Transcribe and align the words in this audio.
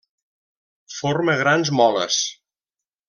Forma 0.95 1.37
grans 1.43 1.73
moles. 1.81 2.19